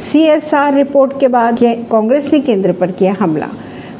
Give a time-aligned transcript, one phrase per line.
[0.00, 1.58] CSR report के बाद
[1.90, 3.46] कांग्रेस ने केंद्र पर किया हमला।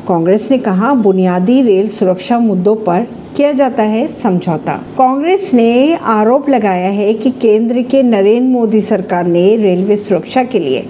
[0.09, 6.49] कांग्रेस ने कहा, बुनियादी रेल सुरक्षा मुद्दों पर किया जाता है समझौता। कांग्रेस ने आरोप
[6.49, 10.87] लगाया है कि केंद्र के नरेंद्र मोदी सरकार ने रेलवे सुरक्षा के लिए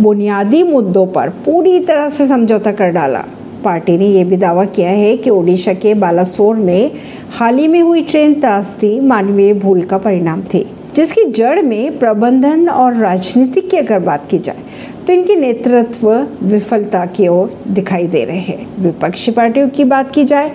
[0.00, 3.24] बुनियादी मुद्दों पर पूरी तरह से समझौता कर डाला।
[3.64, 6.90] पार्टी ने यह भी दावा किया है कि ओडिशा के बालासोर में
[7.30, 10.66] हाल ही में हुई ट्रेन त्रासदी मानवीय भूल का परिणाम थी।
[10.96, 14.56] जिसकी जड़ में प्रबंधन और राजनीति की अगर बात की जाए
[15.06, 20.24] तो इनके नेतृत्व विफलता की ओर दिखाई दे रहे हैं। विपक्षी पार्टियों की बात की
[20.24, 20.52] जाए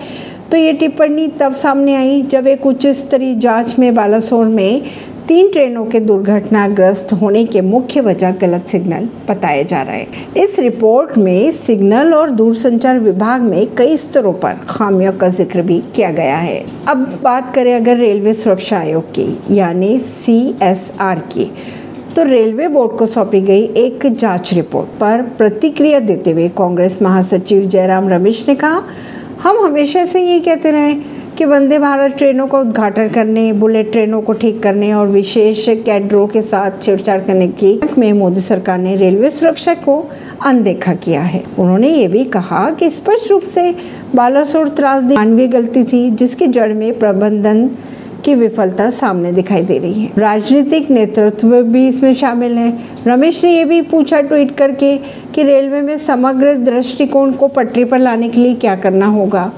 [0.50, 4.82] तो ये टिप्पणी तब सामने आई जब एक उच्च स्तरीय जाँच में बालासोर में
[5.30, 10.58] तीन ट्रेनों के दुर्घटनाग्रस्त होने के मुख्य वजह गलत सिग्नल बताए जा रहे हैं। इस
[10.58, 16.10] रिपोर्ट में सिग्नल और दूरसंचार विभाग में कई स्तरों पर खामियों का ज़िक्र भी किया
[16.10, 16.58] गया है।
[16.88, 21.50] अब बात करें अगर रेलवे सुरक्षा आयोग की, यानी सी एस आर की।
[22.16, 27.62] तो रेलवे बोर्ड को सौंपी गई एक जाँच रिपोर्ट पर प्रतिक्रिया देते हुए कांग्रेस महासचिव
[27.62, 28.82] जयराम रमेश ने कहा,
[29.42, 30.94] हम हमेशा से ये कहते रहे
[31.40, 36.26] कि वंदे भारत ट्रेनों का उद्घाटन करने, बुलेट ट्रेनों को ठीक करने और विशेष कैडरों
[36.26, 40.10] के साथ छेड़छाड़ करने की में मोदी सरकार ने रेलवे सुरक्षा को
[40.44, 43.74] अनदेखा किया है। उन्होंने ये भी कहा कि स्पष्ट रूप से
[44.14, 47.66] बालासोर त्रासदी मानवीय गलती थी, जिसकी जड़ में प्रबंधन
[48.24, 53.50] की विफलता सामने दिखाई दे रही है। राजनीतिक नेतृत्व भी इसमें शामिल है। रमेश ने
[53.50, 54.96] यह भी पूछा, ट्वीट करके,
[55.34, 59.52] कि रेलवे में समग्र दृष्टिकोण को पटरी पर लाने के लिए क्या करना होगा?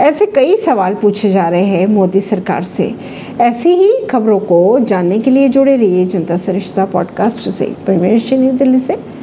[0.00, 2.94] ऐसे कई सवाल पूछे जा रहे हैं मोदी सरकार से।
[3.40, 8.78] ऐसी ही खबरों को जानने के लिए जुड़े रहिए जनता सरिश्ता पॉडकास्ट से। परमेश दिल्ली
[8.78, 9.22] से।